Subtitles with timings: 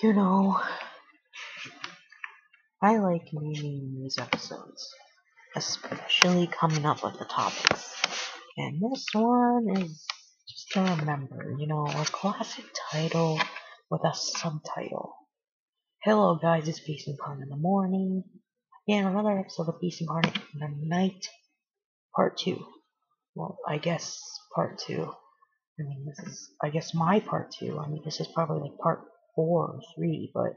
[0.00, 0.60] You know,
[2.80, 4.94] I like naming these episodes,
[5.56, 7.96] especially coming up with the topics.
[8.56, 10.06] And this one is
[10.48, 13.40] just to remember, you know, a classic title
[13.90, 15.16] with a subtitle.
[16.04, 18.22] Hello guys, it's Beast Incarnate in the morning.
[18.86, 21.26] Again, another episode of Beast Incarnate in the night,
[22.14, 22.64] part two.
[23.34, 24.22] Well, I guess
[24.54, 25.12] part two.
[25.80, 27.80] I mean, this is, I guess, my part two.
[27.80, 29.00] I mean, this is probably like part
[29.38, 30.56] four or three, but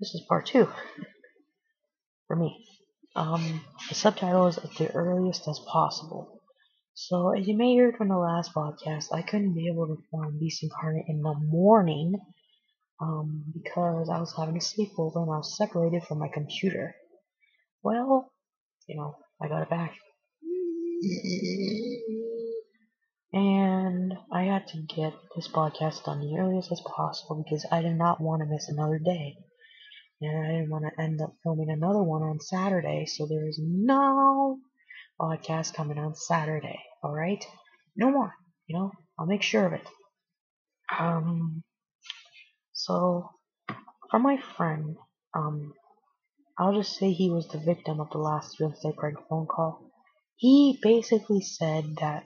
[0.00, 0.66] this is part two
[2.26, 2.64] for me.
[3.14, 3.60] Um,
[3.90, 6.40] the subtitle is at the earliest as possible.
[6.94, 10.38] So, as you may hear from the last podcast, I couldn't be able to film
[10.38, 12.14] Beast Incarnate in the morning
[13.02, 16.94] um, because I was having a sleepover and I was separated from my computer.
[17.82, 18.32] Well,
[18.86, 19.92] you know, I got it back.
[23.32, 27.96] And I had to get this podcast done the earliest as possible because I did
[27.96, 29.36] not want to miss another day.
[30.20, 33.58] And I didn't want to end up filming another one on Saturday, so there is
[33.58, 34.58] no
[35.18, 36.78] podcast coming on Saturday.
[37.02, 37.44] Alright?
[37.96, 38.34] No more.
[38.66, 39.88] You know, I'll make sure of it.
[40.98, 41.62] Um,
[42.74, 43.30] so,
[44.10, 44.96] from my friend,
[45.34, 45.72] um,
[46.58, 49.90] I'll just say he was the victim of the last Wednesday prank phone call.
[50.36, 52.24] He basically said that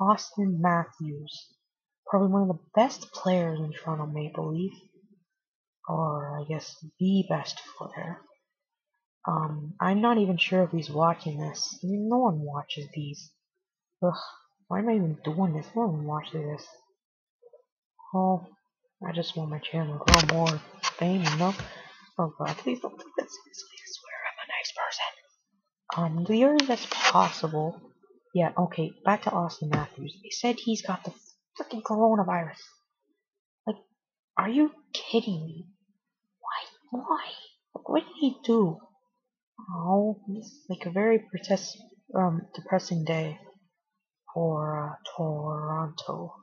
[0.00, 1.48] Auston Matthews,
[2.06, 4.72] probably one of the best players in Toronto Maple Leaf,
[5.88, 8.18] or I guess the best player.
[9.26, 11.78] Um, I'm not even sure if he's watching this.
[11.82, 13.30] I mean, no one watches these.
[14.02, 14.14] Ugh,
[14.68, 15.66] why am I even doing this?
[15.76, 16.66] No one watches this.
[18.14, 18.46] Oh,
[19.06, 20.60] I just want my channel to grow more
[20.98, 21.54] fame, you know?
[22.18, 23.38] Oh god, please don't do this.
[23.44, 25.10] Please swear I'm a nice person.
[25.96, 27.80] Um, the earliest possible.
[28.34, 30.16] Yeah, okay, back to Auston Matthews.
[30.22, 31.12] They said he's got the
[31.58, 32.60] freaking coronavirus.
[33.66, 33.76] Like,
[34.38, 35.66] are you kidding me?
[36.40, 37.00] Why?
[37.00, 37.30] Why?
[37.74, 38.78] Like, what did he do?
[39.74, 41.76] Oh, it's like a very protest,
[42.14, 43.38] um, depressing day
[44.32, 46.34] for uh, Toronto.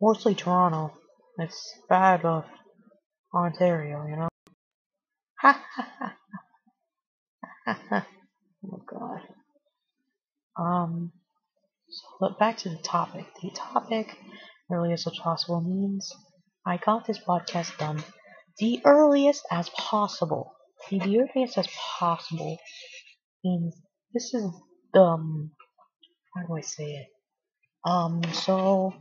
[0.00, 0.92] Mostly Toronto.
[1.38, 2.44] It's bad of
[3.34, 4.28] Ontario, you know.
[5.40, 6.16] Ha ha ha
[7.66, 8.06] ha ha.
[8.64, 9.20] Oh god.
[10.56, 11.12] Um.
[11.90, 13.26] So back to the topic.
[13.42, 14.16] The topic,
[14.70, 16.12] earliest as possible, means
[16.66, 18.02] I got this podcast done
[18.58, 20.54] the earliest as possible.
[20.88, 21.66] See, the earliest as
[21.98, 22.58] possible
[23.44, 23.74] means
[24.12, 24.44] this is
[24.94, 25.50] um
[26.34, 27.08] how do I say it?
[27.84, 28.94] Um, so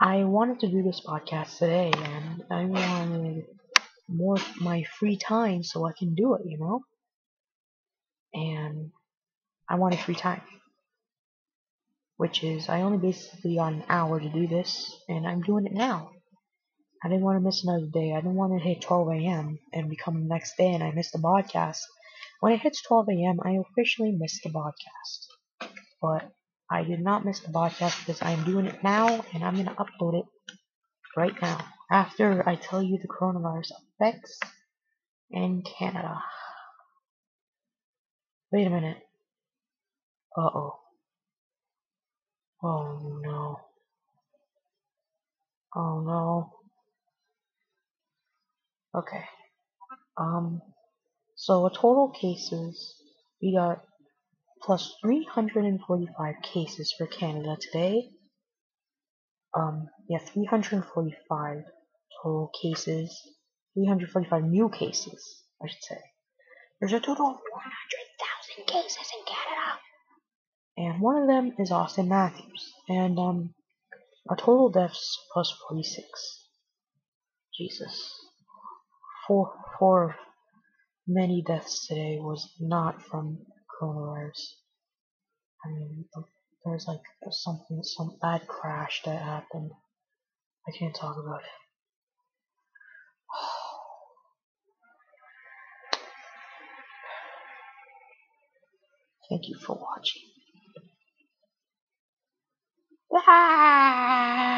[0.00, 3.44] I wanted to do this podcast today, and I wanted
[4.08, 6.82] more my free time so I can do it, you know.
[8.34, 8.90] And
[9.68, 10.42] I wanted free time,
[12.16, 15.72] which is I only basically got an hour to do this, and I'm doing it
[15.72, 16.10] now.
[17.04, 18.12] I didn't want to miss another day.
[18.12, 19.58] I didn't want to hit 12 a.m.
[19.72, 21.78] and become the next day and I missed the podcast.
[22.40, 25.70] When it hits 12 a.m., I officially missed the podcast.
[26.00, 26.32] But
[26.70, 29.66] I did not miss the podcast because I am doing it now and I'm going
[29.66, 30.26] to upload it
[31.16, 34.40] right now after I tell you the coronavirus effects
[35.30, 36.22] in Canada.
[38.50, 38.98] Wait a minute.
[40.36, 40.85] Uh oh.
[42.62, 43.60] Oh no.
[45.74, 46.52] Oh no.
[48.94, 49.24] Okay.
[50.16, 50.62] Um,
[51.34, 52.94] so a total cases,
[53.42, 53.82] we got
[54.62, 58.08] plus 345 cases for Canada today.
[59.54, 61.64] Um, yeah, 345
[62.22, 63.20] total cases,
[63.74, 65.98] 345 new cases, I should say.
[66.80, 69.78] There's a total of 100,000 cases in Canada.
[70.76, 72.72] And one of them is Auston Matthews.
[72.88, 73.54] And, um,
[74.36, 76.48] total deaths plus 46.
[77.54, 78.12] Jesus.
[79.26, 80.16] Four, four
[81.06, 83.38] many deaths today was not from
[83.80, 84.56] coronavirus.
[85.64, 86.04] I mean,
[86.64, 87.00] there's like
[87.30, 89.70] something, some bad crash that happened.
[90.68, 91.46] I can't talk about it.
[99.28, 100.35] Thank you for watching.
[103.26, 104.55] 嗨。